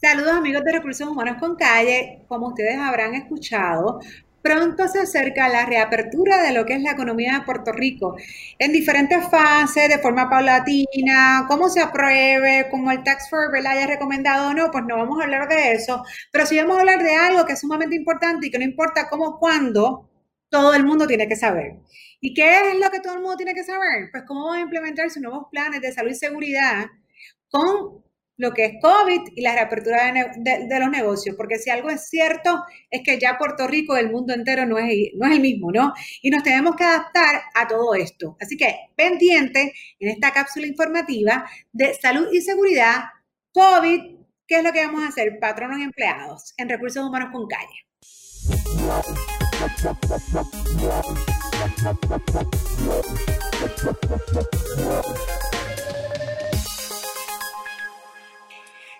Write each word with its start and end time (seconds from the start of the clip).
Saludos 0.00 0.32
amigos 0.32 0.62
de 0.62 0.72
Recursos 0.72 1.08
Humanos 1.08 1.38
con 1.40 1.56
Calle. 1.56 2.22
Como 2.28 2.48
ustedes 2.48 2.76
habrán 2.76 3.14
escuchado, 3.14 3.98
pronto 4.42 4.86
se 4.88 5.00
acerca 5.00 5.48
la 5.48 5.64
reapertura 5.64 6.42
de 6.42 6.52
lo 6.52 6.66
que 6.66 6.74
es 6.74 6.82
la 6.82 6.90
economía 6.90 7.38
de 7.38 7.46
Puerto 7.46 7.72
Rico 7.72 8.14
en 8.58 8.72
diferentes 8.72 9.26
fases, 9.30 9.88
de 9.88 9.98
forma 9.98 10.28
paulatina, 10.28 11.46
cómo 11.48 11.70
se 11.70 11.80
apruebe, 11.80 12.68
como 12.70 12.90
el 12.90 13.02
Tax 13.04 13.30
for 13.30 13.50
la 13.62 13.70
haya 13.70 13.86
recomendado 13.86 14.50
o 14.50 14.54
no, 14.54 14.70
pues 14.70 14.84
no 14.86 14.98
vamos 14.98 15.18
a 15.18 15.24
hablar 15.24 15.48
de 15.48 15.72
eso, 15.72 16.02
pero 16.30 16.44
sí 16.44 16.58
vamos 16.58 16.76
a 16.76 16.80
hablar 16.80 17.02
de 17.02 17.14
algo 17.14 17.46
que 17.46 17.54
es 17.54 17.60
sumamente 17.60 17.96
importante 17.96 18.48
y 18.48 18.50
que 18.50 18.58
no 18.58 18.64
importa 18.64 19.08
cómo, 19.08 19.38
cuándo, 19.38 20.10
todo 20.50 20.74
el 20.74 20.84
mundo 20.84 21.06
tiene 21.06 21.26
que 21.26 21.36
saber. 21.36 21.78
¿Y 22.20 22.34
qué 22.34 22.70
es 22.70 22.78
lo 22.78 22.90
que 22.90 23.00
todo 23.00 23.14
el 23.14 23.20
mundo 23.20 23.36
tiene 23.36 23.54
que 23.54 23.64
saber? 23.64 24.10
Pues 24.12 24.24
cómo 24.26 24.46
van 24.48 24.58
a 24.58 24.62
implementar 24.62 25.10
sus 25.10 25.22
nuevos 25.22 25.46
planes 25.50 25.80
de 25.80 25.92
salud 25.92 26.10
y 26.10 26.14
seguridad 26.14 26.84
con 27.48 28.05
lo 28.36 28.52
que 28.52 28.64
es 28.66 28.72
COVID 28.80 29.32
y 29.34 29.40
la 29.40 29.54
reapertura 29.54 30.12
de, 30.36 30.78
los 30.78 30.90
negocios, 30.90 31.36
porque 31.36 31.58
si 31.58 31.70
algo 31.70 31.90
es 31.90 32.08
cierto 32.08 32.62
es 32.90 33.02
que 33.02 33.18
ya 33.18 33.38
Puerto 33.38 33.66
Rico, 33.66 33.96
el 33.96 34.10
mundo 34.10 34.34
entero 34.34 34.66
no 34.66 34.78
es, 34.78 35.10
no 35.14 35.26
es 35.26 35.32
el 35.32 35.40
mismo, 35.40 35.72
¿no? 35.72 35.92
Y 36.22 36.30
nos 36.30 36.42
tenemos 36.42 36.76
que 36.76 36.84
adaptar 36.84 37.42
a 37.54 37.66
todo 37.66 37.94
esto. 37.94 38.36
Así 38.40 38.56
que 38.56 38.74
pendiente 38.94 39.72
en 39.98 40.10
esta 40.10 40.32
cápsula 40.32 40.66
informativa 40.66 41.48
de 41.72 41.94
salud 41.94 42.28
y 42.32 42.40
seguridad, 42.40 43.04
COVID, 43.52 44.00
¿qué 44.46 44.58
es 44.58 44.64
lo 44.64 44.72
que 44.72 44.84
vamos 44.84 45.04
a 45.04 45.08
hacer? 45.08 45.38
Patronos 45.40 45.78
y 45.78 45.82
empleados 45.82 46.54
en 46.56 46.68
recursos 46.68 47.04
humanos 47.04 47.30
con 47.32 47.46
calle. 47.46 47.86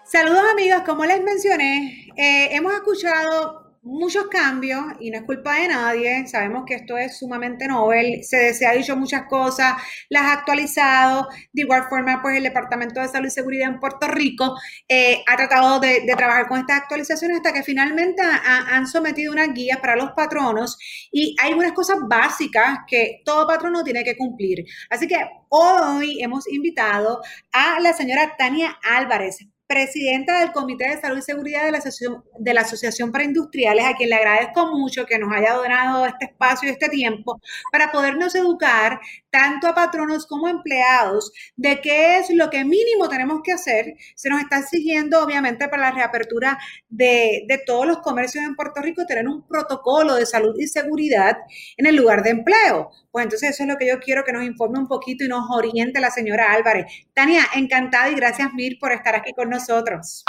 Saludos 0.09 0.45
amigos, 0.53 0.83
como 0.87 1.05
les 1.05 1.21
mencioné, 1.21 2.07
eh, 2.17 2.51
hemos 2.53 2.73
escuchado 2.75 3.75
muchos 3.83 4.29
cambios 4.29 4.85
y 5.01 5.11
no 5.11 5.19
es 5.19 5.25
culpa 5.25 5.57
de 5.57 5.67
nadie. 5.67 6.29
Sabemos 6.29 6.63
que 6.65 6.75
esto 6.75 6.97
es 6.97 7.19
sumamente 7.19 7.67
novel. 7.67 8.23
Se, 8.23 8.65
ha 8.65 8.73
dicho 8.73 8.97
muchas 8.97 9.25
cosas, 9.29 9.75
las 10.09 10.23
ha 10.23 10.33
actualizado. 10.35 11.27
De 11.53 11.63
igual 11.63 11.87
forma, 11.89 12.23
pues 12.23 12.37
el 12.37 12.45
Departamento 12.45 13.01
de 13.01 13.09
Salud 13.09 13.27
y 13.27 13.31
Seguridad 13.33 13.69
en 13.69 13.81
Puerto 13.81 14.07
Rico 14.07 14.55
eh, 14.89 15.25
ha 15.27 15.37
tratado 15.37 15.81
de, 15.81 16.05
trabajar 16.17 16.47
con 16.47 16.61
estas 16.61 16.83
actualizaciones 16.83 17.39
hasta 17.39 17.53
que 17.53 17.65
finalmente 17.65 18.23
han 18.23 18.87
sometido 18.87 19.33
unas 19.33 19.53
guías 19.55 19.81
para 19.81 19.97
los 19.97 20.13
patronos 20.13 20.79
y 21.11 21.35
hay 21.43 21.53
unas 21.53 21.73
cosas 21.73 21.99
básicas 22.09 22.79
que 22.87 23.23
todo 23.25 23.45
patrono 23.45 23.83
tiene 23.83 24.05
que 24.05 24.17
cumplir. 24.17 24.65
Así 24.89 25.09
que 25.09 25.17
hoy 25.49 26.23
hemos 26.23 26.49
invitado 26.49 27.23
a 27.51 27.81
la 27.81 27.93
señora 27.93 28.37
Tania 28.39 28.79
Álvarez, 28.85 29.39
presidenta 29.67 30.41
del 30.41 30.53
Comité 30.53 30.89
de 30.89 31.01
Salud 31.01 31.19
y 31.19 31.23
Seguridad 31.23 31.65
de 31.65 31.73
la 31.73 31.79
Asociación, 31.79 32.25
de 32.39 32.55
la 32.55 32.61
Asociación 32.61 33.13
para 33.13 33.25
Industriales, 33.25 33.85
a 33.85 33.97
quien 33.97 34.11
le 34.11 34.17
agradezco 34.17 34.67
mucho 34.67 35.07
que 35.07 35.19
nos 35.19 35.33
haya 35.33 35.55
donado 35.55 36.07
este 36.07 36.27
espacio 36.27 36.69
y 36.69 36.73
este 36.73 36.89
tiempo 36.89 37.41
para 37.73 37.91
podernos 37.91 38.35
educar 38.35 39.01
tanto 39.31 39.67
a 39.67 39.75
patronos 39.75 40.27
como 40.27 40.47
a 40.47 40.51
empleados 40.51 41.33
de 41.57 41.81
qué 41.81 42.19
es 42.19 42.31
lo 42.31 42.49
que 42.49 42.65
mínimo 42.65 43.09
tenemos 43.09 43.41
que 43.43 43.53
hacer. 43.53 43.95
Se 44.15 44.29
nos 44.29 44.41
está 44.41 44.59
exigiendo, 44.59 45.23
obviamente, 45.23 45.69
para 45.69 45.83
la 45.83 45.91
reapertura 45.91 46.59
de, 46.89 47.45
de 47.49 47.59
todos 47.59 47.87
los 47.87 47.99
comercios 47.99 48.45
en 48.45 48.55
Puerto 48.55 48.81
Rico, 48.81 49.05
tener 49.07 49.29
un 49.29 49.47
protocolo 49.47 50.15
de 50.15 50.27
salud 50.27 50.55
y 50.59 50.67
seguridad 50.67 51.39
en 51.77 51.87
el 51.87 51.97
lugar 51.97 52.23
de 52.23 52.31
empleo. 52.31 52.91
Pues 53.17 53.25
entonces 53.25 53.49
eso 53.53 53.63
es 53.63 53.69
lo 53.71 53.79
que 53.79 53.89
yo 53.89 53.99
quiero 53.99 54.25
que 54.25 54.33
nos 54.35 54.45
informe 54.45 54.79
un 54.79 54.87
poquito 54.87 55.25
y 55.25 55.29
nos 55.29 55.49
oriente 55.49 56.01
la 56.01 56.11
señora 56.11 56.53
Álvarez. 56.53 56.85
Tania, 57.15 57.47
encantada 57.55 58.11
y 58.11 58.15
gracias 58.15 58.53
mil 58.53 58.79
por 58.79 58.93
estar 58.93 59.15
aquí 59.15 59.33
con 59.33 59.49
nosotros. 59.49 60.23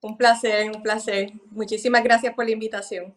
Un 0.00 0.16
placer, 0.16 0.70
un 0.74 0.82
placer. 0.82 1.32
Muchísimas 1.50 2.02
gracias 2.02 2.32
por 2.32 2.46
la 2.46 2.52
invitación. 2.52 3.14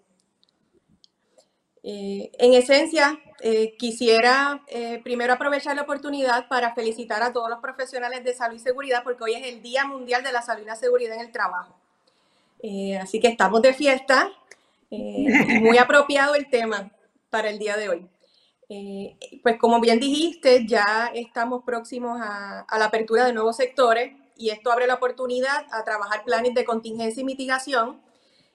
Eh, 1.83 2.31
en 2.38 2.53
esencia, 2.53 3.17
eh, 3.39 3.77
quisiera 3.77 4.61
eh, 4.67 4.99
primero 5.05 5.31
aprovechar 5.31 5.77
la 5.77 5.83
oportunidad 5.83 6.49
para 6.49 6.75
felicitar 6.75 7.23
a 7.23 7.31
todos 7.31 7.49
los 7.49 7.59
profesionales 7.59 8.25
de 8.25 8.33
salud 8.33 8.58
y 8.58 8.59
seguridad 8.59 9.03
porque 9.05 9.23
hoy 9.23 9.36
es 9.36 9.48
el 9.48 9.61
Día 9.61 9.86
Mundial 9.86 10.21
de 10.25 10.33
la 10.33 10.42
Salud 10.42 10.64
y 10.64 10.65
la 10.65 10.75
Seguridad 10.75 11.15
en 11.15 11.21
el 11.21 11.31
Trabajo. 11.31 11.80
así 12.99 13.21
que 13.21 13.30
estamos 13.30 13.61
de 13.61 13.73
fiesta 13.73 14.33
muy 14.89 15.77
apropiado 15.77 16.36
el 16.36 16.49
tema 16.49 16.92
para 17.30 17.49
el 17.49 17.58
día 17.58 17.77
de 17.77 17.87
hoy. 17.87 18.09
Eh, 18.69 19.17
pues 19.41 19.57
como 19.57 19.79
bien 19.79 19.99
dijiste, 19.99 20.65
ya 20.65 21.11
estamos 21.13 21.63
próximos 21.63 22.19
a, 22.21 22.65
la 22.77 22.85
apertura 22.85 23.25
de 23.25 23.33
nuevos 23.33 23.57
sectores 23.57 24.13
y 24.37 24.49
esto 24.49 24.71
abre 24.71 24.87
la 24.87 24.95
oportunidad 24.95 25.65
a 25.71 25.83
trabajar 25.83 26.23
planes 26.23 26.53
de 26.53 26.65
contingencia 26.65 27.21
y 27.21 27.25
mitigación. 27.25 28.01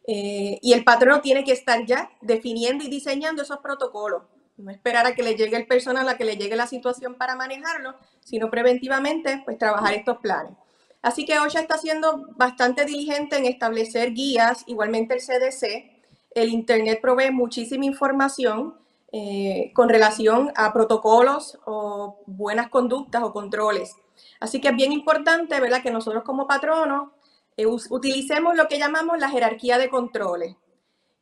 Eh, 0.07 0.59
y 0.63 0.73
el 0.73 0.85
patrono 0.85 1.21
tiene 1.21 1.45
que 1.45 1.53
estar 1.53 1.85
ya 1.85 2.11
definiendo 2.23 2.83
y 2.83 2.89
diseñando 2.89 3.43
esos 3.43 3.59
protocolos. 3.59 4.23
No 4.57 4.71
esperar 4.73 5.07
a 5.07 5.15
que 5.15 5.23
le 5.23 5.37
llegue 5.37 5.57
el 5.57 5.67
personal, 5.67 6.09
a 6.09 6.17
que 6.17 6.25
le 6.25 6.37
llegue 6.37 6.57
la 6.57 6.67
situación 6.67 7.15
para 7.15 7.37
manejarlo, 7.37 7.95
sino 8.25 8.51
preventivamente, 8.51 9.43
pues 9.45 9.59
trabajar 9.59 9.95
estos 9.95 10.19
planes. 10.19 10.53
Así 11.01 11.25
que 11.25 11.39
OSHA 11.39 11.61
está 11.61 11.79
siendo 11.79 12.27
bastante 12.37 12.85
diligente 12.85 13.37
en 13.37 13.45
establecer 13.45 14.15
guías, 14.15 14.65
igualmente 14.67 15.15
el 15.15 15.21
CDC. 15.21 16.03
El 16.35 16.49
Internet 16.49 17.01
provee 17.01 17.31
muchísima 17.31 17.85
información 17.85 18.75
eh, 19.11 19.73
con 19.75 19.89
relación 19.89 20.53
a 20.55 20.73
protocolos 20.73 21.59
o 21.65 22.21
buenas 22.27 22.69
conductas 22.69 23.23
o 23.23 23.33
controles. 23.33 23.97
Así 24.39 24.61
que 24.61 24.69
es 24.69 24.77
bien 24.77 24.93
importante, 24.93 25.59
¿verdad?, 25.61 25.83
que 25.83 25.91
nosotros 25.91 26.25
como 26.25 26.47
patronos 26.47 27.11
eh, 27.57 27.67
utilicemos 27.67 28.55
lo 28.55 28.69
que 28.69 28.79
llamamos 28.79 29.19
la 29.19 29.31
jerarquía 29.31 29.79
de 29.79 29.89
controles. 29.89 30.57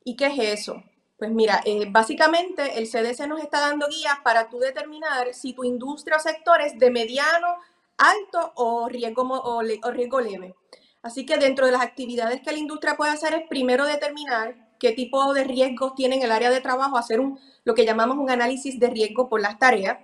¿Y 0.05 0.17
qué 0.17 0.27
es 0.27 0.61
eso? 0.61 0.83
Pues 1.17 1.31
mira, 1.31 1.61
eh, 1.65 1.87
básicamente 1.89 2.79
el 2.79 2.89
CDC 2.89 3.27
nos 3.29 3.41
está 3.41 3.61
dando 3.61 3.87
guías 3.89 4.19
para 4.25 4.51
tú 4.51 4.59
determinar 4.59 5.33
si 5.33 5.53
tu 5.53 5.63
industria 5.63 6.17
o 6.17 6.21
sector 6.21 6.61
es 6.61 6.79
de 6.79 6.91
mediano, 6.91 7.57
alto 7.97 8.53
o 8.57 8.89
riesgo, 8.89 9.23
o 9.23 9.91
riesgo 9.93 10.21
leve. 10.21 10.57
Así 11.03 11.25
que 11.25 11.39
dentro 11.39 11.67
de 11.67 11.73
las 11.73 11.83
actividades 11.83 12.41
que 12.41 12.51
la 12.51 12.59
industria 12.59 12.97
puede 12.97 13.13
hacer 13.13 13.33
es 13.33 13.49
primero 13.49 13.87
determinar 13.87 14.66
qué 14.87 14.93
tipo 14.93 15.35
de 15.35 15.43
riesgos 15.43 15.97
tiene 15.97 16.15
en 16.15 16.23
el 16.23 16.31
área 16.31 16.49
de 16.49 16.61
trabajo, 16.61 16.97
hacer 16.97 17.19
un, 17.19 17.41
lo 17.65 17.75
que 17.75 17.85
llamamos 17.85 18.19
un 18.19 18.31
análisis 18.31 18.79
de 18.79 18.89
riesgo 18.89 19.29
por 19.29 19.41
las 19.41 19.59
tareas, 19.59 19.99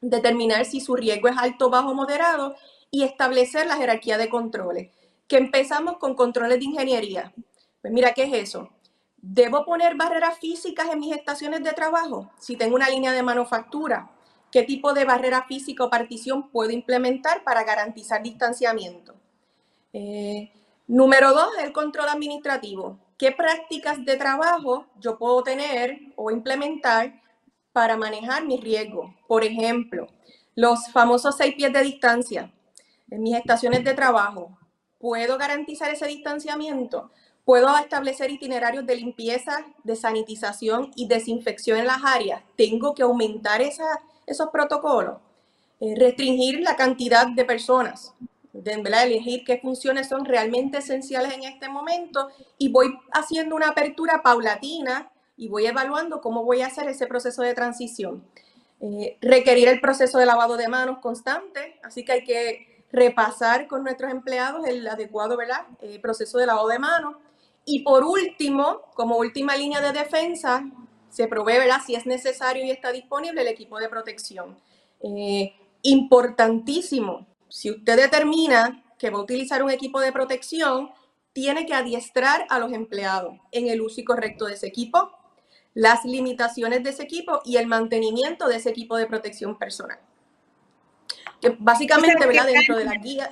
determinar 0.00 0.64
si 0.64 0.80
su 0.80 0.96
riesgo 0.96 1.28
es 1.28 1.36
alto, 1.36 1.68
bajo, 1.68 1.92
moderado 1.92 2.56
y 2.90 3.02
establecer 3.02 3.66
la 3.66 3.76
jerarquía 3.76 4.16
de 4.16 4.30
controles. 4.30 4.90
Que 5.26 5.36
empezamos 5.36 5.98
con 5.98 6.14
controles 6.14 6.58
de 6.58 6.64
ingeniería. 6.64 7.34
Pues 7.82 7.92
mira, 7.92 8.14
¿qué 8.14 8.22
es 8.22 8.32
eso? 8.32 8.70
¿Debo 9.18 9.66
poner 9.66 9.94
barreras 9.94 10.38
físicas 10.38 10.88
en 10.90 11.00
mis 11.00 11.14
estaciones 11.14 11.62
de 11.62 11.74
trabajo? 11.74 12.30
Si 12.38 12.56
tengo 12.56 12.76
una 12.76 12.88
línea 12.88 13.12
de 13.12 13.22
manufactura, 13.22 14.10
¿qué 14.50 14.62
tipo 14.62 14.94
de 14.94 15.04
barrera 15.04 15.44
física 15.46 15.84
o 15.84 15.90
partición 15.90 16.48
puedo 16.48 16.70
implementar 16.70 17.44
para 17.44 17.62
garantizar 17.62 18.22
distanciamiento? 18.22 19.14
Eh, 19.92 20.50
número 20.86 21.34
dos, 21.34 21.50
el 21.62 21.74
control 21.74 22.08
administrativo 22.08 22.98
qué 23.18 23.32
prácticas 23.32 24.04
de 24.04 24.16
trabajo 24.16 24.86
yo 25.00 25.18
puedo 25.18 25.42
tener 25.42 25.98
o 26.16 26.30
implementar 26.30 27.20
para 27.72 27.96
manejar 27.96 28.46
mi 28.46 28.58
riesgo. 28.58 29.14
Por 29.26 29.44
ejemplo, 29.44 30.06
los 30.54 30.90
famosos 30.92 31.36
seis 31.36 31.54
pies 31.54 31.72
de 31.72 31.82
distancia 31.82 32.52
en 33.10 33.22
mis 33.22 33.36
estaciones 33.36 33.84
de 33.84 33.94
trabajo. 33.94 34.56
¿Puedo 34.98 35.36
garantizar 35.36 35.90
ese 35.90 36.06
distanciamiento? 36.06 37.10
¿Puedo 37.44 37.76
establecer 37.78 38.30
itinerarios 38.30 38.86
de 38.86 38.96
limpieza, 38.96 39.64
de 39.82 39.96
sanitización 39.96 40.90
y 40.94 41.08
desinfección 41.08 41.78
en 41.78 41.86
las 41.86 42.04
áreas? 42.04 42.42
¿Tengo 42.56 42.94
que 42.94 43.02
aumentar 43.02 43.60
esos 43.62 44.48
protocolos? 44.52 45.18
Eh, 45.80 45.94
restringir 45.96 46.60
la 46.60 46.76
cantidad 46.76 47.28
de 47.28 47.44
personas 47.44 48.12
de 48.52 48.72
elegir 48.72 49.44
qué 49.44 49.58
funciones 49.58 50.08
son 50.08 50.24
realmente 50.24 50.78
esenciales 50.78 51.32
en 51.34 51.44
este 51.44 51.68
momento 51.68 52.28
y 52.56 52.70
voy 52.70 52.98
haciendo 53.12 53.54
una 53.54 53.68
apertura 53.68 54.22
paulatina 54.22 55.10
y 55.36 55.48
voy 55.48 55.66
evaluando 55.66 56.20
cómo 56.20 56.44
voy 56.44 56.62
a 56.62 56.66
hacer 56.66 56.88
ese 56.88 57.06
proceso 57.06 57.42
de 57.42 57.54
transición. 57.54 58.24
Eh, 58.80 59.16
requerir 59.20 59.68
el 59.68 59.80
proceso 59.80 60.18
de 60.18 60.26
lavado 60.26 60.56
de 60.56 60.68
manos 60.68 60.98
constante, 60.98 61.78
así 61.82 62.04
que 62.04 62.12
hay 62.12 62.24
que 62.24 62.84
repasar 62.90 63.66
con 63.68 63.82
nuestros 63.82 64.10
empleados 64.10 64.66
el 64.66 64.86
adecuado 64.86 65.36
¿verdad? 65.36 65.66
Eh, 65.80 65.98
proceso 66.00 66.38
de 66.38 66.46
lavado 66.46 66.68
de 66.68 66.78
manos. 66.78 67.16
Y 67.64 67.80
por 67.82 68.02
último, 68.02 68.82
como 68.94 69.18
última 69.18 69.56
línea 69.56 69.80
de 69.80 69.92
defensa, 69.92 70.64
se 71.10 71.28
provee 71.28 71.58
¿verdad? 71.58 71.80
si 71.84 71.94
es 71.94 72.06
necesario 72.06 72.64
y 72.64 72.70
está 72.70 72.92
disponible 72.92 73.42
el 73.42 73.48
equipo 73.48 73.78
de 73.78 73.88
protección. 73.88 74.58
Eh, 75.02 75.52
importantísimo 75.82 77.26
si 77.48 77.70
usted 77.70 77.96
determina 77.96 78.84
que 78.98 79.10
va 79.10 79.18
a 79.18 79.22
utilizar 79.22 79.62
un 79.62 79.70
equipo 79.70 80.00
de 80.00 80.12
protección, 80.12 80.90
tiene 81.32 81.66
que 81.66 81.74
adiestrar 81.74 82.46
a 82.50 82.58
los 82.58 82.72
empleados 82.72 83.34
en 83.52 83.68
el 83.68 83.80
uso 83.80 84.02
correcto 84.04 84.46
de 84.46 84.54
ese 84.54 84.66
equipo, 84.66 85.12
las 85.74 86.04
limitaciones 86.04 86.82
de 86.82 86.90
ese 86.90 87.04
equipo 87.04 87.40
y 87.44 87.56
el 87.56 87.66
mantenimiento 87.66 88.48
de 88.48 88.56
ese 88.56 88.70
equipo 88.70 88.96
de 88.96 89.06
protección 89.06 89.56
personal. 89.56 89.98
Que 91.40 91.50
básicamente, 91.58 92.26
¿verdad? 92.26 92.46
Dentro 92.46 92.76
de 92.76 92.84
la 92.84 92.96
guía. 92.96 93.30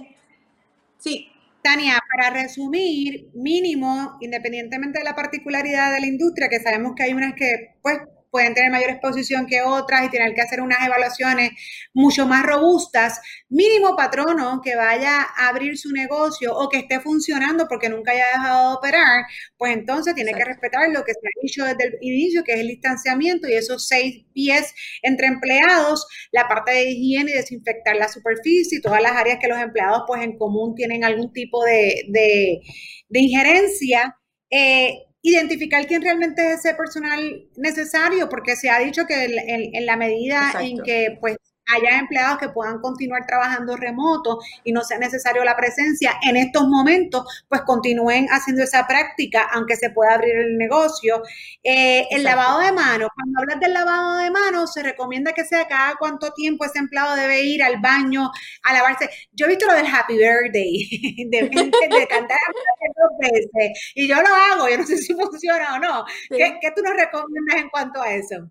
Sí. 0.99 1.33
Tania, 1.63 1.99
para 2.15 2.31
resumir, 2.31 3.29
mínimo, 3.35 4.19
independientemente 4.21 5.01
de 5.01 5.05
la 5.05 5.17
particularidad 5.17 5.93
de 5.93 6.01
la 6.01 6.07
industria, 6.07 6.49
que 6.49 6.61
sabemos 6.61 6.93
que 6.95 7.03
hay 7.03 7.13
unas 7.13 7.35
que, 7.35 7.75
pues, 7.83 7.99
pueden 8.37 8.53
tener 8.53 8.71
mayor 8.71 8.91
exposición 8.91 9.47
que 9.47 9.63
otras 9.63 10.05
y 10.05 10.11
tener 10.11 10.35
que 10.35 10.43
hacer 10.43 10.61
unas 10.61 10.87
evaluaciones 10.87 11.53
mucho 11.95 12.27
más 12.27 12.45
robustas, 12.45 13.19
mínimo 13.49 13.97
patrono 13.97 14.61
que 14.63 14.77
vaya 14.77 15.23
a 15.39 15.49
abrir 15.49 15.79
su 15.79 15.91
negocio 15.91 16.55
o 16.55 16.69
que 16.69 16.81
esté 16.81 17.01
funcionando 17.01 17.67
porque 17.67 17.89
nunca 17.89 18.13
haya 18.13 18.27
dejado 18.27 18.69
de 18.69 18.77
operar, 18.77 19.25
pues 19.57 19.73
entonces 19.73 20.15
tiene 20.15 20.35
que 20.35 20.45
respetar 20.45 20.91
lo 20.91 21.03
que 21.03 21.13
se 21.13 21.21
ha 21.27 21.41
dicho 21.41 21.65
desde 21.65 21.85
el 21.85 21.99
inicio, 22.03 22.45
que 22.45 22.53
es 22.53 22.61
el 22.61 22.69
distanciamiento 22.69 23.49
y 23.49 23.55
esos 23.55 23.89
seis 23.89 24.27
pies 24.35 24.75
entre 25.01 25.29
empleados, 25.29 26.07
la 26.31 26.47
parte 26.47 26.73
de 26.73 26.91
higiene 26.91 27.31
y 27.31 27.35
desinfectar 27.37 27.97
la 27.97 28.09
superficie 28.09 28.79
y 28.79 28.83
todas 28.83 29.01
las 29.01 29.13
áreas 29.13 29.39
que 29.41 29.49
los 29.49 29.59
empleados 29.59 30.03
pues 30.07 30.23
en 30.23 30.37
común 30.37 30.75
tienen 30.75 31.05
algún 31.05 31.33
tipo 31.33 31.65
de, 31.65 32.03
de, 32.09 32.61
de 33.09 33.19
injerencia. 33.19 34.15
Eh, 34.51 35.06
identificar 35.29 35.87
quién 35.87 36.03
realmente 36.03 36.53
es 36.53 36.61
ese 36.61 36.75
personal 36.75 37.45
necesario, 37.57 38.29
porque 38.29 38.55
se 38.57 38.71
ha 38.71 38.79
dicho 38.79 39.07
que 39.07 39.25
en, 39.25 39.87
la 39.87 39.97
medida 39.97 40.53
en 40.61 40.83
que 40.83 41.19
pues 41.21 41.37
haya 41.75 41.99
empleados 41.99 42.39
que 42.39 42.49
puedan 42.49 42.81
continuar 42.81 43.27
trabajando 43.27 43.77
remoto 43.77 44.39
y 44.65 44.73
no 44.73 44.83
sea 44.83 44.99
necesario 44.99 45.45
la 45.45 45.57
presencia 45.57 46.15
en 46.23 46.37
estos 46.37 46.69
momentos, 46.69 47.45
pues 47.49 47.63
continúen 47.63 48.27
haciendo 48.31 48.63
esa 48.63 48.87
práctica, 48.87 49.49
aunque 49.53 49.77
se 49.77 49.91
pueda 49.91 50.15
abrir 50.15 50.37
el 50.37 50.59
negocio. 50.59 51.23
Eh, 51.63 52.07
el 52.11 52.25
lavado 52.25 52.61
de 52.61 52.73
manos, 52.73 53.11
cuando 53.15 53.41
hablas 53.41 53.61
del 53.61 53.73
lavado 53.73 54.17
de 54.19 54.31
manos, 54.31 54.73
se 54.73 54.83
recomienda 54.83 55.33
que 55.33 55.45
sea 55.45 55.67
cada 55.67 55.97
cuánto 55.97 56.33
tiempo 56.33 56.65
ese 56.65 56.79
empleado 56.79 57.17
debe 57.17 57.43
ir 57.43 57.63
al 57.63 57.81
baño 57.81 58.31
a 58.63 58.73
lavarse. 58.73 59.09
Yo 59.33 59.47
he 59.47 59.51
visto 59.51 59.67
lo 59.67 59.75
del 59.75 59.87
Happy 59.87 60.17
Birthday, 60.17 61.27
de, 61.31 61.39
de 61.43 62.07
cantar 62.09 62.39
dos 62.97 63.11
veces, 63.21 63.93
y 63.95 64.09
yo 64.09 64.17
lo 64.17 64.29
hago, 64.29 64.69
yo 64.69 64.79
no 64.79 64.87
sé 64.87 64.99
si 64.99 65.15
funciona 65.15 65.77
o 65.77 65.79
no. 65.79 66.05
¿Qué, 66.31 66.59
¿Qué 66.61 66.71
tú 66.75 66.83
nos 66.83 66.95
recomiendas 66.95 67.57
en 67.57 67.69
cuanto 67.71 68.01
a 68.03 68.13
eso? 68.15 68.51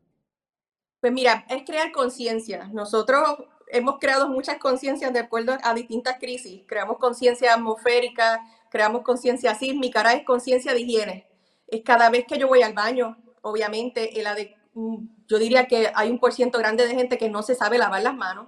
Pues 0.99 1.13
mira, 1.13 1.45
es 1.49 1.63
crear 1.63 1.91
conciencia. 1.91 2.69
Nosotros 2.73 3.37
hemos 3.67 3.99
creado 3.99 4.29
muchas 4.29 4.57
conciencias 4.57 5.11
de 5.13 5.19
acuerdo 5.19 5.57
a 5.63 5.73
distintas 5.73 6.17
crisis. 6.19 6.63
Creamos 6.67 6.97
conciencia 6.97 7.53
atmosférica, 7.53 8.41
creamos 8.69 9.03
conciencia 9.03 9.55
sísmica, 9.55 9.99
ahora 9.99 10.13
es 10.13 10.25
conciencia 10.25 10.73
de 10.73 10.81
higiene. 10.81 11.27
Es 11.67 11.81
cada 11.83 12.09
vez 12.09 12.25
que 12.27 12.37
yo 12.37 12.47
voy 12.47 12.61
al 12.61 12.73
baño, 12.73 13.17
obviamente, 13.41 14.19
el 14.19 14.27
mm, 14.73 14.95
yo 15.27 15.39
diría 15.39 15.67
que 15.67 15.91
hay 15.93 16.09
un 16.09 16.19
por 16.19 16.33
ciento 16.33 16.57
grande 16.59 16.87
de 16.87 16.95
gente 16.95 17.17
que 17.17 17.29
no 17.29 17.43
se 17.43 17.55
sabe 17.55 17.77
lavar 17.77 18.03
las 18.03 18.15
manos. 18.15 18.47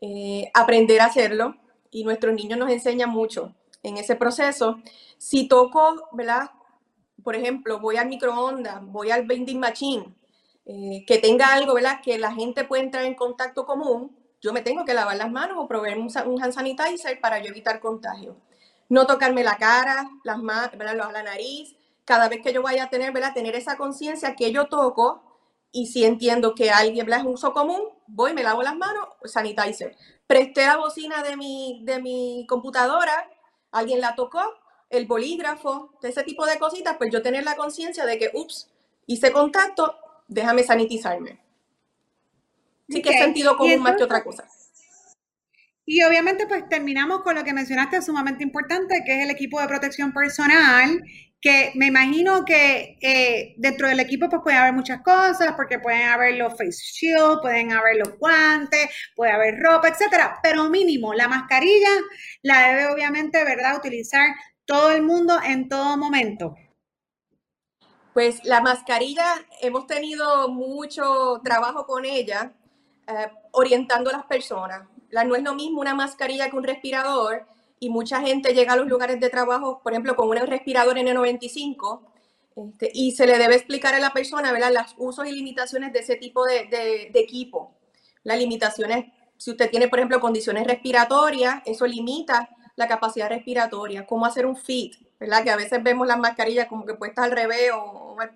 Eh, 0.00 0.50
aprender 0.54 1.00
a 1.00 1.06
hacerlo 1.06 1.56
y 1.90 2.04
nuestros 2.04 2.34
niños 2.34 2.58
nos 2.58 2.70
enseñan 2.70 3.10
mucho 3.10 3.54
en 3.82 3.96
ese 3.96 4.16
proceso. 4.16 4.78
Si 5.18 5.46
toco, 5.48 6.08
¿verdad? 6.12 6.50
Por 7.22 7.36
ejemplo, 7.36 7.80
voy 7.80 7.96
al 7.96 8.08
microondas, 8.08 8.80
voy 8.86 9.10
al 9.10 9.26
vending 9.26 9.60
machine, 9.60 10.14
eh, 10.66 11.04
que 11.06 11.18
tenga 11.18 11.52
algo, 11.52 11.74
¿verdad? 11.74 12.00
Que 12.02 12.18
la 12.18 12.32
gente 12.32 12.64
pueda 12.64 12.82
entrar 12.82 13.04
en 13.04 13.14
contacto 13.14 13.66
común, 13.66 14.16
yo 14.40 14.52
me 14.52 14.62
tengo 14.62 14.84
que 14.84 14.94
lavar 14.94 15.16
las 15.16 15.30
manos 15.30 15.58
o 15.58 15.68
proveer 15.68 15.98
un, 15.98 16.10
hand 16.16 16.52
sanitizer 16.52 17.20
para 17.20 17.40
yo 17.40 17.48
evitar 17.48 17.80
contagio. 17.80 18.36
No 18.88 19.06
tocarme 19.06 19.44
la 19.44 19.56
cara, 19.56 20.08
las 20.24 20.38
manos, 20.38 20.72
la 21.12 21.22
nariz. 21.22 21.76
Cada 22.04 22.28
vez 22.28 22.40
que 22.42 22.52
yo 22.52 22.62
vaya 22.62 22.84
a 22.84 22.90
tener, 22.90 23.12
¿verdad? 23.12 23.34
Tener 23.34 23.54
esa 23.54 23.76
conciencia 23.76 24.34
que 24.34 24.50
yo 24.50 24.66
toco 24.66 25.22
y 25.72 25.86
si 25.86 26.04
entiendo 26.04 26.54
que 26.54 26.70
alguien 26.70 27.06
¿verdad? 27.06 27.20
es 27.20 27.26
un 27.26 27.34
uso 27.34 27.52
común, 27.52 27.82
voy, 28.06 28.32
me 28.32 28.42
lavo 28.42 28.62
las 28.62 28.76
manos, 28.76 29.06
sanitizer. 29.24 29.96
Presté 30.26 30.66
la 30.66 30.76
bocina 30.76 31.22
de 31.22 31.36
mi, 31.36 31.82
de 31.84 32.00
mi 32.00 32.46
computadora, 32.48 33.30
alguien 33.70 34.00
la 34.00 34.14
tocó, 34.14 34.42
el 34.88 35.06
bolígrafo, 35.06 35.92
ese 36.02 36.24
tipo 36.24 36.46
de 36.46 36.58
cositas, 36.58 36.96
pues 36.96 37.12
yo 37.12 37.22
tener 37.22 37.44
la 37.44 37.56
conciencia 37.56 38.04
de 38.06 38.18
que, 38.18 38.30
ups, 38.34 38.68
hice 39.06 39.30
contacto, 39.30 39.96
déjame 40.30 40.62
sanitizarme. 40.62 41.38
Sí 42.88 43.02
que 43.02 43.10
es 43.10 43.20
sentido 43.20 43.56
común 43.56 43.80
más 43.80 43.96
que 43.96 44.04
otra 44.04 44.24
cosa. 44.24 44.48
Y 45.84 46.02
obviamente 46.02 46.46
pues 46.46 46.68
terminamos 46.68 47.22
con 47.22 47.34
lo 47.34 47.44
que 47.44 47.52
mencionaste 47.52 48.00
sumamente 48.00 48.44
importante, 48.44 49.02
que 49.04 49.18
es 49.18 49.24
el 49.24 49.30
equipo 49.30 49.60
de 49.60 49.68
protección 49.68 50.12
personal, 50.12 51.02
que 51.40 51.72
me 51.74 51.86
imagino 51.86 52.44
que 52.44 52.98
eh, 53.00 53.54
dentro 53.56 53.88
del 53.88 53.98
equipo 53.98 54.28
pues 54.28 54.42
puede 54.42 54.56
haber 54.56 54.72
muchas 54.72 55.02
cosas, 55.02 55.54
porque 55.56 55.78
pueden 55.78 56.06
haber 56.06 56.34
los 56.34 56.52
face 56.52 56.70
shield, 56.70 57.40
pueden 57.40 57.72
haber 57.72 57.96
los 57.96 58.18
guantes, 58.18 58.88
puede 59.16 59.32
haber 59.32 59.58
ropa, 59.58 59.88
etcétera, 59.88 60.38
pero 60.42 60.68
mínimo, 60.68 61.14
la 61.14 61.28
mascarilla 61.28 61.90
la 62.42 62.68
debe 62.68 62.86
obviamente, 62.86 63.42
¿verdad?, 63.42 63.76
utilizar 63.78 64.28
todo 64.64 64.92
el 64.92 65.02
mundo 65.02 65.40
en 65.44 65.68
todo 65.68 65.96
momento. 65.96 66.54
Pues 68.12 68.44
la 68.44 68.60
mascarilla, 68.60 69.24
hemos 69.60 69.86
tenido 69.86 70.48
mucho 70.48 71.40
trabajo 71.44 71.86
con 71.86 72.04
ella, 72.04 72.52
eh, 73.06 73.30
orientando 73.52 74.10
a 74.10 74.14
las 74.14 74.24
personas. 74.24 74.88
La, 75.10 75.24
no 75.24 75.36
es 75.36 75.42
lo 75.42 75.54
mismo 75.54 75.80
una 75.80 75.94
mascarilla 75.94 76.50
que 76.50 76.56
un 76.56 76.64
respirador 76.64 77.46
y 77.78 77.88
mucha 77.88 78.20
gente 78.20 78.52
llega 78.52 78.72
a 78.74 78.76
los 78.76 78.88
lugares 78.88 79.20
de 79.20 79.30
trabajo, 79.30 79.80
por 79.82 79.92
ejemplo, 79.92 80.16
con 80.16 80.28
un 80.28 80.36
respirador 80.36 80.96
N95 80.96 82.00
este, 82.56 82.90
y 82.92 83.12
se 83.12 83.26
le 83.26 83.38
debe 83.38 83.54
explicar 83.54 83.94
a 83.94 84.00
la 84.00 84.12
persona 84.12 84.52
¿verdad? 84.52 84.72
los 84.72 84.94
usos 84.98 85.26
y 85.26 85.32
limitaciones 85.32 85.92
de 85.92 86.00
ese 86.00 86.16
tipo 86.16 86.44
de, 86.44 86.66
de, 87.12 87.20
equipo. 87.20 87.74
Las 88.24 88.38
limitaciones, 88.38 89.06
si 89.36 89.52
usted 89.52 89.70
tiene, 89.70 89.88
por 89.88 89.98
ejemplo, 89.98 90.20
condiciones 90.20 90.66
respiratorias, 90.66 91.62
eso 91.64 91.86
limita 91.86 92.50
la 92.76 92.88
capacidad 92.88 93.28
respiratoria, 93.28 94.06
cómo 94.06 94.26
hacer 94.26 94.46
un 94.46 94.56
fit, 94.56 94.96
¿verdad? 95.20 95.44
Que 95.44 95.50
a 95.50 95.56
veces 95.56 95.82
vemos 95.82 96.06
las 96.06 96.18
mascarillas 96.18 96.66
como 96.66 96.86
que 96.86 96.94
puestas 96.94 97.26
al 97.26 97.32
revés 97.32 97.70
o, 97.74 98.16
mal. 98.16 98.30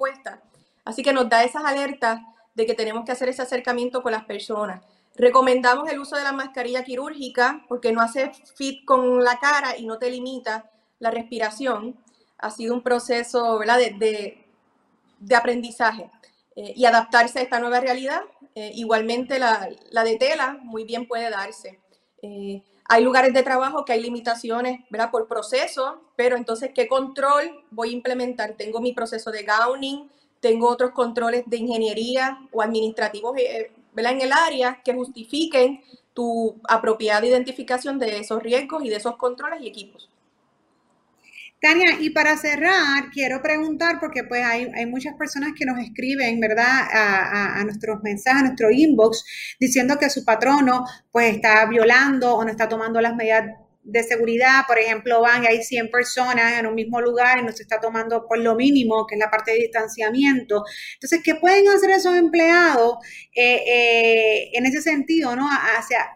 Así 0.84 1.02
que 1.02 1.14
nos 1.14 1.28
da 1.28 1.42
esas 1.42 1.64
alertas 1.64 2.20
de 2.54 2.66
que 2.66 2.74
tenemos 2.74 3.04
que 3.04 3.12
hacer 3.12 3.30
ese 3.30 3.42
acercamiento 3.42 4.02
con 4.02 4.12
las 4.12 4.24
personas. 4.24 4.82
Recomendamos 5.16 5.90
el 5.90 5.98
uso 5.98 6.16
de 6.16 6.24
la 6.24 6.32
mascarilla 6.32 6.84
quirúrgica 6.84 7.64
porque 7.68 7.92
no 7.92 8.02
hace 8.02 8.32
fit 8.56 8.84
con 8.84 9.24
la 9.24 9.38
cara 9.38 9.76
y 9.78 9.86
no 9.86 9.98
te 9.98 10.10
limita 10.10 10.70
la 10.98 11.10
respiración. 11.10 11.96
Ha 12.38 12.50
sido 12.50 12.74
un 12.74 12.82
proceso. 12.82 13.58
De, 13.58 14.44
de, 15.20 15.36
aprendizaje 15.36 16.10
eh, 16.54 16.74
y 16.76 16.84
adaptarse 16.84 17.38
a 17.38 17.42
esta 17.42 17.60
nueva 17.60 17.80
realidad. 17.80 18.20
Eh, 18.54 18.72
igualmente 18.74 19.38
la, 19.38 19.68
la, 19.90 20.04
de 20.04 20.16
tela 20.16 20.58
muy 20.62 20.84
bien 20.84 21.08
puede 21.08 21.30
darse. 21.30 21.80
Eh, 22.22 22.62
hay 22.86 23.02
lugares 23.02 23.32
de 23.32 23.42
trabajo 23.42 23.84
que 23.84 23.92
hay 23.92 24.02
limitaciones, 24.02 24.80
¿verdad? 24.90 25.10
Por 25.10 25.26
proceso, 25.26 26.02
pero 26.16 26.36
entonces, 26.36 26.70
¿qué 26.74 26.86
control 26.86 27.64
voy 27.70 27.90
a 27.90 27.92
implementar? 27.92 28.54
Tengo 28.54 28.80
mi 28.80 28.92
proceso 28.92 29.30
de 29.30 29.44
gowning, 29.44 30.10
tengo 30.40 30.68
otros 30.68 30.90
controles 30.90 31.44
de 31.46 31.56
ingeniería 31.56 32.38
o 32.52 32.60
administrativos, 32.60 33.36
eh, 33.38 33.72
¿verdad? 33.94 34.12
En 34.12 34.20
el 34.20 34.32
área 34.32 34.82
que 34.84 34.92
justifiquen 34.92 35.82
tu 36.12 36.56
apropiada 36.68 37.26
identificación 37.26 37.98
de 37.98 38.18
esos 38.18 38.42
riesgos 38.42 38.84
y 38.84 38.90
de 38.90 38.96
esos 38.96 39.16
controles 39.16 39.62
y 39.62 39.68
equipos. 39.68 40.08
Tania, 41.64 41.96
y 41.98 42.10
para 42.10 42.36
cerrar, 42.36 43.08
quiero 43.10 43.40
preguntar, 43.40 43.98
porque 43.98 44.22
pues 44.22 44.44
hay, 44.44 44.84
muchas 44.84 45.14
personas 45.14 45.52
que 45.58 45.64
nos 45.64 45.78
escriben, 45.78 46.38
¿verdad?, 46.38 46.86
a, 46.92 47.64
nuestros 47.64 48.02
mensajes, 48.02 48.42
a 48.42 48.44
nuestro 48.44 48.70
inbox, 48.70 49.24
diciendo 49.58 49.96
que 49.98 50.10
su 50.10 50.26
patrono 50.26 50.84
pues 51.10 51.36
está 51.36 51.64
violando 51.64 52.34
o 52.34 52.44
no 52.44 52.50
está 52.50 52.68
tomando 52.68 53.00
las 53.00 53.16
medidas 53.16 53.46
de 53.82 54.02
seguridad, 54.02 54.64
por 54.66 54.78
ejemplo, 54.78 55.22
van 55.22 55.44
y 55.44 55.46
hay 55.46 55.62
100 55.62 55.90
personas 55.90 56.58
en 56.58 56.66
un 56.66 56.74
mismo 56.74 57.00
lugar 57.00 57.38
y 57.38 57.42
no 57.42 57.52
se 57.52 57.62
está 57.62 57.80
tomando 57.80 58.26
por 58.26 58.38
lo 58.38 58.54
mínimo, 58.56 59.06
que 59.06 59.14
es 59.14 59.18
la 59.18 59.30
parte 59.30 59.52
de 59.52 59.58
distanciamiento. 59.60 60.64
Entonces, 60.94 61.20
¿qué 61.24 61.34
pueden 61.34 61.66
hacer 61.68 61.90
esos 61.90 62.14
empleados 62.14 62.96
eh, 63.34 63.62
eh, 63.66 64.50
en 64.52 64.66
ese 64.66 64.82
sentido? 64.82 65.34
¿no? 65.34 65.48
Hacia, 65.48 66.14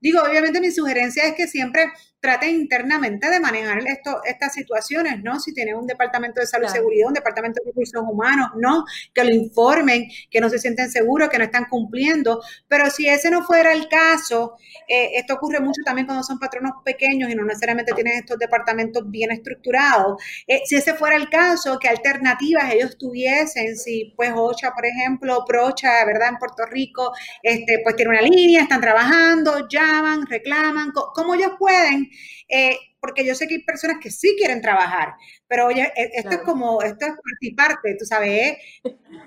digo, 0.00 0.20
obviamente 0.22 0.60
mi 0.60 0.70
sugerencia 0.70 1.24
es 1.24 1.34
que 1.34 1.48
siempre 1.48 1.86
traten 2.24 2.54
internamente 2.54 3.28
de 3.28 3.38
manejar 3.38 3.80
esto, 3.86 4.22
estas 4.24 4.54
situaciones, 4.54 5.22
¿no? 5.22 5.38
Si 5.38 5.52
tienen 5.52 5.76
un 5.76 5.86
departamento 5.86 6.40
de 6.40 6.46
salud 6.46 6.64
y 6.66 6.70
seguridad, 6.70 7.08
un 7.08 7.12
departamento 7.12 7.60
de 7.62 7.70
recursos 7.70 8.02
humanos, 8.02 8.48
¿no? 8.56 8.86
Que 9.12 9.24
lo 9.24 9.30
informen, 9.30 10.08
que 10.30 10.40
no 10.40 10.48
se 10.48 10.58
sienten 10.58 10.90
seguros, 10.90 11.28
que 11.28 11.36
no 11.36 11.44
están 11.44 11.66
cumpliendo. 11.68 12.40
Pero 12.66 12.88
si 12.88 13.06
ese 13.06 13.30
no 13.30 13.42
fuera 13.42 13.74
el 13.74 13.88
caso, 13.88 14.56
eh, 14.88 15.10
esto 15.16 15.34
ocurre 15.34 15.60
mucho 15.60 15.82
también 15.84 16.06
cuando 16.06 16.24
son 16.24 16.38
patronos 16.38 16.72
pequeños 16.82 17.28
y 17.28 17.34
no 17.34 17.44
necesariamente 17.44 17.92
tienen 17.92 18.14
estos 18.14 18.38
departamentos 18.38 19.04
bien 19.10 19.30
estructurados. 19.30 20.22
Eh, 20.46 20.62
si 20.64 20.76
ese 20.76 20.94
fuera 20.94 21.16
el 21.16 21.28
caso, 21.28 21.78
¿qué 21.78 21.88
alternativas 21.88 22.72
ellos 22.72 22.96
tuviesen? 22.96 23.76
Si, 23.76 24.14
pues, 24.16 24.32
OCHA, 24.34 24.72
por 24.72 24.86
ejemplo, 24.86 25.44
PROCHA, 25.46 26.06
¿verdad? 26.06 26.30
En 26.30 26.38
Puerto 26.38 26.64
Rico, 26.64 27.12
este, 27.42 27.80
pues 27.82 27.96
tiene 27.96 28.12
una 28.12 28.22
línea, 28.22 28.62
están 28.62 28.80
trabajando, 28.80 29.68
llaman, 29.68 30.24
reclaman, 30.26 30.90
¿cómo 31.14 31.34
ellos 31.34 31.52
pueden 31.58 32.08
eh, 32.48 32.76
porque 33.00 33.24
yo 33.24 33.34
sé 33.34 33.46
que 33.46 33.54
hay 33.56 33.62
personas 33.62 33.98
que 34.00 34.10
sí 34.10 34.34
quieren 34.38 34.60
trabajar, 34.60 35.14
pero 35.46 35.66
oye, 35.66 35.92
e, 35.94 36.10
esto 36.14 36.30
es 36.30 36.38
como, 36.38 36.82
esto 36.82 37.06
es 37.06 37.54
parte 37.54 37.96
tú 37.98 38.04
sabes, 38.04 38.56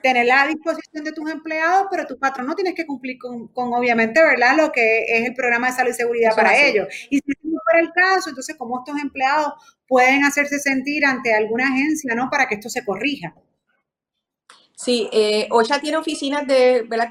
tener 0.01 0.25
la 0.25 0.47
disposición 0.47 1.03
de 1.03 1.11
tus 1.11 1.29
empleados, 1.29 1.87
pero 1.91 2.05
tu 2.05 2.17
patrón 2.17 2.47
no 2.47 2.55
tienes 2.55 2.73
que 2.73 2.85
cumplir 2.85 3.17
con, 3.19 3.49
obviamente, 3.53 4.21
¿verdad? 4.23 4.57
Lo 4.57 4.71
que 4.71 5.03
es 5.03 5.27
el 5.27 5.33
programa 5.33 5.67
de 5.67 5.73
salud 5.73 5.91
y 5.91 5.93
seguridad 5.93 6.35
para 6.35 6.57
ellos. 6.57 6.87
Y 7.09 7.17
si 7.17 7.33
no 7.43 7.59
fuera 7.63 7.85
el 7.85 7.91
caso, 7.93 8.29
entonces 8.29 8.55
cómo 8.57 8.79
estos 8.79 8.99
empleados 8.99 9.53
pueden 9.87 10.25
hacerse 10.25 10.59
sentir 10.59 11.05
ante 11.05 11.33
alguna 11.33 11.67
agencia, 11.67 12.15
¿no? 12.15 12.29
Para 12.29 12.47
que 12.47 12.55
esto 12.55 12.69
se 12.69 12.83
corrija. 12.83 13.35
Sí, 14.75 15.09
eh, 15.11 15.47
OSHA 15.49 15.79
tiene 15.79 15.97
oficinas 15.97 16.45
de, 16.45 16.83
¿verdad? 16.87 17.09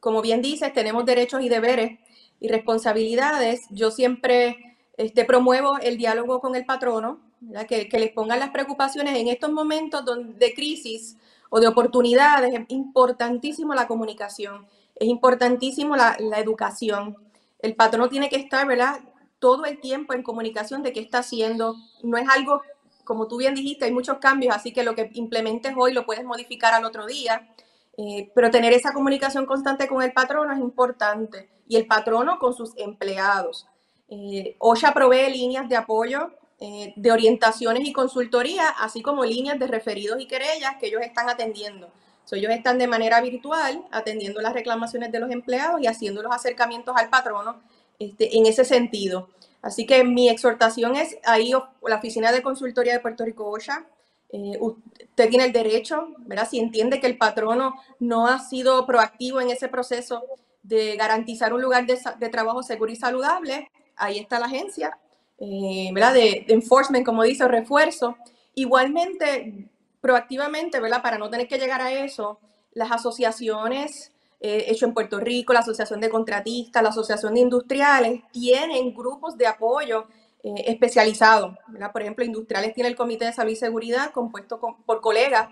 como 0.00 0.22
bien 0.22 0.42
dices, 0.42 0.72
tenemos 0.72 1.04
derechos 1.04 1.42
y 1.42 1.48
deberes 1.48 1.98
y 2.40 2.48
responsabilidades. 2.48 3.62
Yo 3.70 3.90
siempre 3.90 4.67
este, 4.98 5.24
promuevo 5.24 5.78
el 5.78 5.96
diálogo 5.96 6.40
con 6.40 6.56
el 6.56 6.66
patrono, 6.66 7.20
que, 7.68 7.88
les 7.92 8.12
pongan 8.12 8.40
las 8.40 8.50
preocupaciones 8.50 9.16
en 9.16 9.28
estos 9.28 9.50
momentos 9.50 10.04
de 10.04 10.54
crisis 10.54 11.16
o 11.50 11.60
de 11.60 11.68
oportunidades. 11.68 12.52
Es 12.52 12.64
importantísimo 12.68 13.74
la 13.74 13.86
comunicación, 13.86 14.66
es 14.96 15.08
importantísimo 15.08 15.94
la, 15.94 16.16
la 16.18 16.40
educación. 16.40 17.16
El 17.60 17.76
patrono 17.76 18.08
tiene 18.08 18.28
que 18.28 18.36
estar, 18.36 18.66
¿verdad? 18.66 18.98
Todo 19.38 19.66
el 19.66 19.80
tiempo 19.80 20.14
en 20.14 20.24
comunicación 20.24 20.82
de 20.82 20.92
qué 20.92 20.98
está 20.98 21.18
haciendo. 21.18 21.76
No 22.02 22.18
es 22.18 22.28
algo, 22.28 22.62
como 23.04 23.28
tú 23.28 23.36
bien 23.36 23.54
dijiste, 23.54 23.84
hay 23.84 23.92
muchos 23.92 24.18
cambios, 24.18 24.54
así 24.54 24.72
que 24.72 24.82
lo 24.82 24.96
que 24.96 25.10
implementes 25.14 25.74
hoy 25.76 25.92
lo 25.92 26.06
puedes 26.06 26.24
modificar 26.24 26.74
al 26.74 26.84
otro 26.84 27.06
día. 27.06 27.48
Eh, 27.96 28.32
pero 28.34 28.50
tener 28.50 28.72
esa 28.72 28.92
comunicación 28.92 29.46
constante 29.46 29.86
con 29.86 30.02
el 30.02 30.12
patrono 30.12 30.52
es 30.52 30.58
importante 30.58 31.48
y 31.68 31.76
el 31.76 31.86
patrono 31.86 32.40
con 32.40 32.52
sus 32.52 32.72
empleados. 32.76 33.68
Eh, 34.08 34.56
OSHA 34.58 34.94
provee 34.94 35.30
líneas 35.30 35.68
de 35.68 35.76
apoyo, 35.76 36.30
eh, 36.60 36.92
de 36.96 37.12
orientaciones 37.12 37.86
y 37.86 37.92
consultoría, 37.92 38.68
así 38.68 39.02
como 39.02 39.24
líneas 39.24 39.58
de 39.58 39.66
referidos 39.66 40.20
y 40.20 40.26
querellas 40.26 40.76
que 40.80 40.86
ellos 40.86 41.02
están 41.02 41.28
atendiendo. 41.28 41.90
ellos 42.32 42.52
están 42.52 42.78
de 42.78 42.86
manera 42.86 43.20
virtual 43.20 43.86
atendiendo 43.90 44.40
las 44.40 44.52
reclamaciones 44.52 45.10
de 45.10 45.20
los 45.20 45.30
empleados 45.30 45.80
y 45.80 45.86
haciendo 45.86 46.22
los 46.22 46.32
acercamientos 46.32 46.94
al 46.96 47.08
patrono 47.08 47.60
este, 47.98 48.36
en 48.36 48.44
ese 48.46 48.64
sentido. 48.64 49.28
Así 49.62 49.86
que 49.86 50.04
mi 50.04 50.28
exhortación 50.28 50.94
es 50.96 51.16
ahí 51.24 51.52
la 51.82 51.96
Oficina 51.96 52.30
de 52.32 52.42
Consultoría 52.42 52.92
de 52.92 53.00
Puerto 53.00 53.24
Rico 53.24 53.48
OSHA, 53.48 53.86
eh, 54.30 54.58
usted 54.60 55.30
tiene 55.30 55.46
el 55.46 55.52
derecho, 55.52 56.08
¿verdad? 56.18 56.48
Si 56.48 56.58
entiende 56.58 57.00
que 57.00 57.06
el 57.06 57.16
patrono 57.16 57.74
no 57.98 58.26
ha 58.26 58.38
sido 58.38 58.84
proactivo 58.86 59.40
en 59.40 59.50
ese 59.50 59.68
proceso 59.68 60.22
de 60.62 60.96
garantizar 60.96 61.54
un 61.54 61.62
lugar 61.62 61.86
de, 61.86 62.28
trabajo 62.28 62.62
seguro 62.62 62.92
y 62.92 62.96
saludable, 62.96 63.70
ahí 63.98 64.18
está 64.18 64.38
la 64.38 64.46
agencia, 64.46 64.98
eh, 65.38 65.90
¿verdad? 65.92 66.14
De, 66.14 66.46
enforcement, 66.48 67.04
como 67.04 67.22
dice, 67.22 67.46
refuerzo. 67.48 68.16
Igualmente, 68.54 69.68
proactivamente, 70.00 70.80
¿verdad? 70.80 71.02
Para 71.02 71.18
no 71.18 71.30
tener 71.30 71.48
que 71.48 71.58
llegar 71.58 71.80
a 71.80 71.92
eso, 71.92 72.40
las 72.72 72.90
asociaciones 72.90 74.12
eh, 74.40 74.66
hecho 74.68 74.86
en 74.86 74.94
Puerto 74.94 75.18
Rico, 75.18 75.52
la 75.52 75.60
Asociación 75.60 76.00
de 76.00 76.10
Contratistas, 76.10 76.82
la 76.82 76.90
Asociación 76.90 77.34
de 77.34 77.40
Industriales, 77.40 78.22
tienen 78.32 78.94
grupos 78.94 79.36
de 79.36 79.48
apoyo 79.48 80.06
eh, 80.44 80.64
especializado. 80.66 81.56
Por 81.92 82.02
ejemplo, 82.02 82.24
Industriales 82.24 82.72
tiene 82.72 82.88
el 82.88 82.96
Comité 82.96 83.24
de 83.24 83.32
Salud 83.32 83.50
y 83.50 83.56
Seguridad 83.56 84.12
compuesto 84.12 84.60
por 84.86 85.00
colegas. 85.00 85.48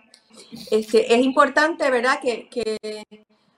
Este, 0.71 1.13
es 1.13 1.21
importante, 1.21 1.91
¿verdad?, 1.91 2.21
que, 2.21 2.49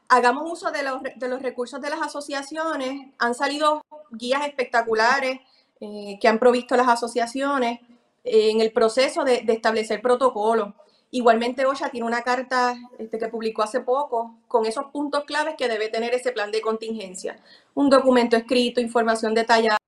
hagamos 0.09 0.51
uso 0.51 0.71
de 0.71 0.83
los, 0.83 1.03
de 1.03 1.29
los, 1.29 1.43
recursos 1.43 1.81
de 1.81 1.91
las 1.91 2.01
asociaciones. 2.01 3.13
Han 3.19 3.35
salido 3.35 3.83
guías 4.11 4.47
espectaculares 4.47 5.41
eh, 5.81 6.19
que 6.21 6.29
han 6.29 6.39
provisto 6.39 6.77
las 6.77 6.89
asociaciones 6.89 7.81
en 8.25 8.61
el 8.61 8.73
proceso 8.73 9.25
de, 9.25 9.45
establecer 9.49 10.03
protocolos. 10.03 10.75
Igualmente, 11.11 11.65
OSHA 11.65 11.89
tiene 11.91 12.07
una 12.07 12.23
carta 12.23 12.77
este, 12.99 13.19
que 13.19 13.29
publicó 13.29 13.63
hace 13.63 13.81
poco 13.81 14.39
con 14.47 14.67
esos 14.67 14.87
puntos 14.87 15.25
claves 15.25 15.55
que 15.57 15.69
debe 15.69 15.89
tener 15.89 16.15
ese 16.15 16.33
plan 16.33 16.51
de 16.51 16.61
contingencia. 16.61 17.43
Un 17.75 17.89
documento 17.89 18.37
escrito, 18.37 18.81
información 18.81 19.35
detallada 19.35 19.79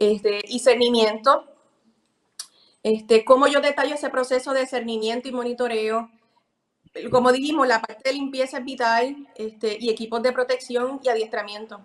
este, 0.00 0.40
y 0.48 0.58
cernimiento. 0.58 1.44
Este, 2.82 3.24
¿Cómo 3.24 3.46
yo 3.46 3.60
detallo 3.60 3.94
ese 3.94 4.10
proceso 4.10 4.52
de 4.52 4.66
cernimiento 4.66 5.28
y 5.28 5.32
monitoreo? 5.32 6.10
Como 7.10 7.32
dijimos, 7.32 7.66
la 7.66 7.80
parte 7.80 8.10
de 8.10 8.14
limpieza 8.14 8.58
es 8.58 8.64
vital 8.64 9.28
este, 9.36 9.76
y 9.78 9.90
equipos 9.90 10.22
de 10.22 10.32
protección 10.32 11.00
y 11.02 11.08
adiestramiento. 11.08 11.80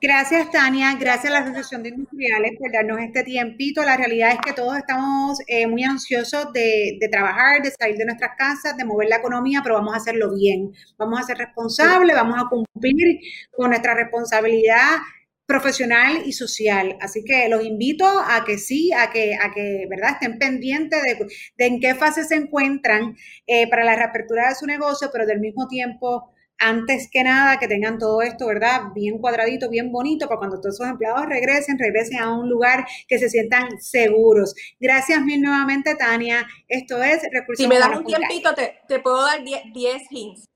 Gracias, 0.00 0.50
Tania. 0.50 0.94
Gracias 1.00 1.32
a 1.32 1.38
la 1.38 1.38
Asociación 1.38 1.82
de 1.82 1.88
Industriales 1.88 2.52
por 2.58 2.70
darnos 2.70 2.98
este 3.00 3.22
tiempito. 3.22 3.82
La 3.82 3.96
realidad 3.96 4.32
es 4.32 4.38
que 4.44 4.52
todos 4.52 4.76
estamos 4.76 5.38
eh, 5.46 5.66
muy 5.66 5.82
ansiosos 5.82 6.52
de, 6.52 6.98
de, 7.00 7.08
trabajar, 7.08 7.62
de 7.62 7.70
salir 7.70 7.96
de 7.96 8.04
nuestras 8.04 8.36
casas, 8.36 8.76
de 8.76 8.84
mover 8.84 9.08
la 9.08 9.16
economía, 9.16 9.60
pero 9.62 9.76
vamos 9.76 9.94
a 9.94 9.96
hacerlo 9.96 10.34
bien. 10.34 10.74
Vamos 10.98 11.20
a 11.20 11.22
ser 11.22 11.38
responsables, 11.38 12.14
vamos 12.14 12.38
a 12.38 12.48
cumplir 12.50 13.18
con 13.56 13.70
nuestra 13.70 13.94
responsabilidad 13.94 14.98
profesional 15.46 16.22
y 16.24 16.32
social. 16.32 16.96
Así 17.00 17.24
que 17.24 17.48
los 17.48 17.64
invito 17.64 18.06
a 18.06 18.44
que 18.44 18.58
sí, 18.58 18.92
a 18.92 19.10
que, 19.10 19.34
a 19.34 19.52
que 19.52 19.86
¿verdad? 19.88 20.12
estén 20.12 20.38
pendientes 20.38 21.02
de, 21.02 21.66
en 21.66 21.80
qué 21.80 21.94
fase 21.94 22.24
se 22.24 22.34
encuentran 22.34 23.16
eh, 23.46 23.68
para 23.68 23.84
la 23.84 23.96
reapertura 23.96 24.48
de 24.48 24.54
su 24.54 24.66
negocio, 24.66 25.10
pero 25.12 25.26
del 25.26 25.40
mismo 25.40 25.68
tiempo, 25.68 26.30
antes 26.58 27.08
que 27.10 27.22
nada, 27.24 27.58
que 27.58 27.68
tengan 27.68 27.98
todo 27.98 28.22
esto, 28.22 28.46
¿verdad? 28.46 28.84
Bien 28.94 29.18
cuadradito, 29.18 29.68
bien 29.68 29.92
bonito, 29.92 30.28
para 30.28 30.38
cuando 30.38 30.60
todos 30.60 30.76
esos 30.76 30.88
empleados 30.88 31.26
regresen, 31.26 31.78
regresen 31.78 32.20
a 32.20 32.32
un 32.32 32.48
lugar 32.48 32.86
que 33.08 33.18
se 33.18 33.28
sientan 33.28 33.80
seguros. 33.80 34.54
Gracias 34.80 35.20
mil 35.22 35.42
nuevamente, 35.42 35.94
Tania. 35.94 36.46
Esto 36.68 37.02
es 37.02 37.22
Recursos 37.30 37.62
Si 37.62 37.68
me 37.68 37.78
das 37.78 37.98
un 37.98 38.04
tiempito, 38.04 38.54
te, 38.54 38.78
te, 38.88 39.00
puedo 39.00 39.22
dar 39.22 39.42
10 39.42 40.02
hints. 40.10 40.48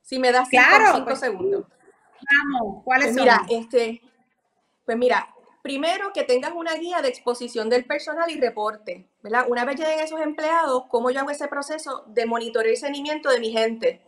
Si 0.00 0.18
me 0.18 0.32
das 0.32 0.48
5 0.48 0.62
claro, 0.62 1.04
pues, 1.04 1.20
segundos. 1.20 1.66
Vamos, 2.30 2.82
¿cuáles 2.84 3.08
pues 3.08 3.16
mira, 3.16 3.42
Este, 3.48 4.02
pues 4.84 4.96
mira, 4.96 5.34
primero 5.62 6.12
que 6.12 6.24
tengas 6.24 6.52
una 6.52 6.74
guía 6.74 7.02
de 7.02 7.08
exposición 7.08 7.68
del 7.68 7.84
personal 7.84 8.30
y 8.30 8.40
reporte, 8.40 9.08
¿verdad? 9.22 9.46
Una 9.48 9.64
vez 9.64 9.76
lleguen 9.76 10.00
esos 10.00 10.20
empleados, 10.20 10.84
¿cómo 10.88 11.10
yo 11.10 11.20
hago 11.20 11.30
ese 11.30 11.48
proceso 11.48 12.04
de 12.08 12.26
monitoreo 12.26 12.72
y 12.72 12.76
seguimiento 12.76 13.30
de 13.30 13.40
mi 13.40 13.52
gente? 13.52 14.02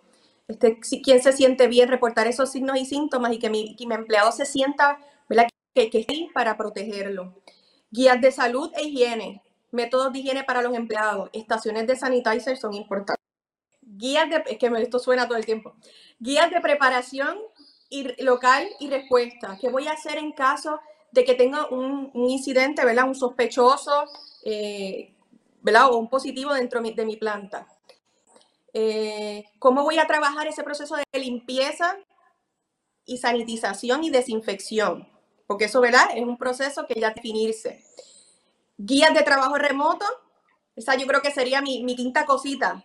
Este, 0.48 0.78
si, 0.82 1.00
¿Quién 1.00 1.22
se 1.22 1.32
siente 1.32 1.68
bien? 1.68 1.88
Reportar 1.88 2.26
esos 2.26 2.50
signos 2.50 2.76
y 2.76 2.84
síntomas 2.84 3.32
y 3.32 3.38
que 3.38 3.50
mi, 3.50 3.76
que 3.76 3.86
mi 3.86 3.94
empleado 3.94 4.30
se 4.32 4.44
sienta, 4.44 4.98
¿verdad? 5.28 5.46
Que, 5.74 5.90
que 5.90 6.00
esté 6.00 6.28
para 6.34 6.56
protegerlo. 6.56 7.34
Guías 7.90 8.20
de 8.20 8.32
salud 8.32 8.70
e 8.76 8.82
higiene, 8.82 9.42
métodos 9.70 10.12
de 10.12 10.18
higiene 10.18 10.44
para 10.44 10.62
los 10.62 10.74
empleados, 10.74 11.30
estaciones 11.32 11.86
de 11.86 11.96
sanitizer 11.96 12.56
son 12.56 12.74
importantes. 12.74 13.24
Guías 13.80 14.28
de, 14.28 14.42
es 14.46 14.58
que 14.58 14.66
esto 14.66 14.98
suena 14.98 15.28
todo 15.28 15.38
el 15.38 15.46
tiempo. 15.46 15.74
Guías 16.18 16.50
de 16.50 16.60
preparación 16.60 17.38
local 18.18 18.68
y 18.80 18.88
respuesta. 18.88 19.56
¿Qué 19.60 19.68
voy 19.68 19.86
a 19.86 19.92
hacer 19.92 20.18
en 20.18 20.32
caso 20.32 20.80
de 21.12 21.24
que 21.24 21.34
tenga 21.34 21.68
un, 21.68 22.10
incidente, 22.14 22.84
¿verdad? 22.84 23.06
Un 23.06 23.14
sospechoso, 23.14 24.04
eh, 24.44 25.14
¿verdad? 25.62 25.90
O 25.92 25.98
un 25.98 26.08
positivo 26.08 26.52
dentro 26.52 26.80
de 26.82 27.04
mi 27.04 27.16
planta. 27.16 27.66
Eh, 28.72 29.44
¿Cómo 29.60 29.84
voy 29.84 29.98
a 29.98 30.06
trabajar 30.06 30.48
ese 30.48 30.64
proceso 30.64 30.96
de 30.96 31.18
limpieza 31.18 31.96
y 33.06 33.18
sanitización 33.18 34.02
y 34.02 34.10
desinfección? 34.10 35.08
Porque 35.46 35.66
eso, 35.66 35.80
¿verdad? 35.80 36.08
Es 36.16 36.24
un 36.24 36.36
proceso 36.36 36.86
que 36.86 37.00
ya 37.00 37.10
definirse. 37.10 37.84
Guías 38.76 39.14
de 39.14 39.22
trabajo 39.22 39.56
remoto, 39.56 40.04
esa 40.74 40.96
yo 40.96 41.06
creo 41.06 41.22
que 41.22 41.30
sería 41.30 41.62
mi, 41.62 41.84
mi 41.84 41.94
quinta 41.94 42.26
cosita. 42.26 42.84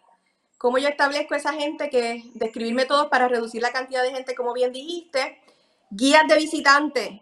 ¿Cómo 0.60 0.78
yo 0.78 0.90
establezco 0.90 1.36
esa 1.36 1.54
gente 1.54 1.90
que 1.90 2.22
describir 2.34 2.74
métodos 2.74 3.08
para 3.08 3.30
reducir 3.30 3.62
la 3.62 3.72
cantidad 3.72 4.04
de 4.04 4.12
gente, 4.12 4.36
como 4.36 4.52
bien 4.52 4.74
dijiste? 4.74 5.42
Guías 5.90 6.28
de 6.28 6.36
visitantes. 6.36 7.22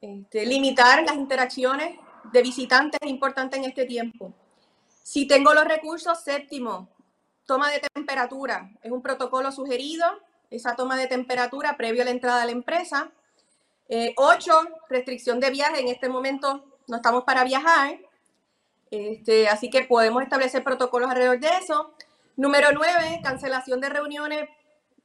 Este, 0.00 0.46
limitar 0.46 1.02
las 1.02 1.16
interacciones 1.16 1.98
de 2.32 2.42
visitantes 2.42 2.98
es 3.02 3.10
importante 3.10 3.58
en 3.58 3.64
este 3.64 3.84
tiempo. 3.84 4.32
Si 5.02 5.28
tengo 5.28 5.52
los 5.52 5.66
recursos, 5.66 6.22
séptimo, 6.24 6.88
toma 7.44 7.70
de 7.70 7.80
temperatura. 7.80 8.70
Es 8.82 8.92
un 8.92 9.02
protocolo 9.02 9.52
sugerido, 9.52 10.06
esa 10.50 10.74
toma 10.74 10.96
de 10.96 11.06
temperatura 11.06 11.76
previo 11.76 12.00
a 12.00 12.06
la 12.06 12.12
entrada 12.12 12.40
a 12.40 12.46
la 12.46 12.52
empresa. 12.52 13.10
Eh, 13.90 14.14
ocho, 14.16 14.58
restricción 14.88 15.38
de 15.38 15.50
viaje. 15.50 15.80
En 15.82 15.88
este 15.88 16.08
momento 16.08 16.64
no 16.86 16.96
estamos 16.96 17.24
para 17.24 17.44
viajar. 17.44 17.98
Este, 18.90 19.48
así 19.48 19.68
que 19.68 19.82
podemos 19.82 20.22
establecer 20.22 20.64
protocolos 20.64 21.10
alrededor 21.10 21.40
de 21.40 21.50
eso. 21.58 21.92
Número 22.38 22.68
9, 22.72 23.20
cancelación 23.22 23.80
de 23.80 23.88
reuniones, 23.88 24.48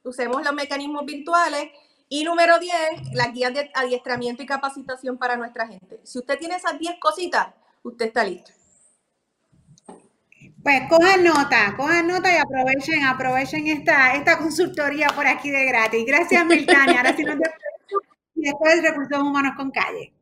usemos 0.04 0.44
los 0.44 0.54
mecanismos 0.54 1.04
virtuales. 1.04 1.68
Y 2.08 2.22
número 2.22 2.60
10, 2.60 3.14
las 3.14 3.32
guías 3.32 3.52
de 3.52 3.72
adiestramiento 3.74 4.42
y 4.42 4.46
capacitación 4.46 5.18
para 5.18 5.36
nuestra 5.36 5.66
gente. 5.66 6.00
Si 6.04 6.18
usted 6.18 6.38
tiene 6.38 6.54
esas 6.54 6.78
10 6.78 7.00
cositas, 7.00 7.48
usted 7.82 8.06
está 8.06 8.22
listo. 8.22 8.52
Pues 10.62 10.82
cojan 10.88 11.24
nota, 11.24 11.74
cojan 11.76 12.06
nota 12.06 12.32
y 12.32 12.36
aprovechen, 12.36 13.04
aprovechen 13.04 13.66
esta, 13.66 14.14
esta 14.14 14.38
consultoría 14.38 15.08
por 15.08 15.26
aquí 15.26 15.50
de 15.50 15.64
gratis. 15.64 16.06
Gracias, 16.06 16.46
Miltania. 16.46 16.98
Ahora 16.98 17.16
sí 17.16 17.24
nos 17.24 17.36
y 18.36 18.42
después 18.42 18.80
Recursos 18.80 19.18
Humanos 19.18 19.54
con 19.56 19.72
Calle. 19.72 20.13